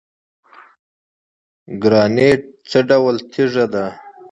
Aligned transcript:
ګرانیټ 1.81 2.41
څه 2.69 2.79
ډول 2.89 3.15
تیږه 3.31 3.65
ده؟ 3.73 3.85